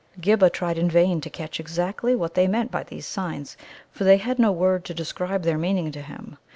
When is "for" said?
3.91-4.03